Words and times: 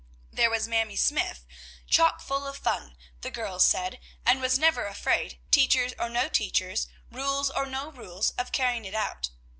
There 0.31 0.49
was 0.49 0.67
Mamie 0.67 0.95
Smythe, 0.95 1.43
"chock 1.87 2.21
full 2.21 2.47
of 2.47 2.57
fun," 2.57 2.97
the 3.21 3.29
girls 3.29 3.63
said, 3.63 3.99
and 4.25 4.41
was 4.41 4.57
never 4.57 4.87
afraid, 4.87 5.37
teachers 5.51 5.93
or 5.99 6.09
no 6.09 6.27
teachers, 6.27 6.87
rules 7.11 7.51
or 7.51 7.67
no 7.67 7.91
rules, 7.91 8.31
of 8.31 8.51
carrying 8.51 8.85
it 8.85 8.95
out. 8.95 9.29